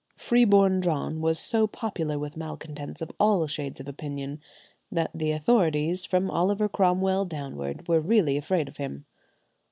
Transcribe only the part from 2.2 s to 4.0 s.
malcontents of all shades of